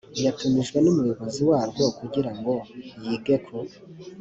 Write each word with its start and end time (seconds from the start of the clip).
yatumijwe 0.25 0.77
n 0.81 0.87
umuyobozi 0.91 1.41
warwo 1.49 1.83
kugirango 1.99 2.53
yige 3.03 3.35
ku 3.45 3.55